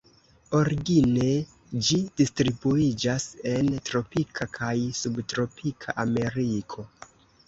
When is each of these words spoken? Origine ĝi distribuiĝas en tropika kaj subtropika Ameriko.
Origine 0.59 1.25
ĝi 1.89 1.97
distribuiĝas 2.21 3.27
en 3.51 3.69
tropika 3.89 4.47
kaj 4.55 4.71
subtropika 5.01 5.95
Ameriko. 6.05 6.87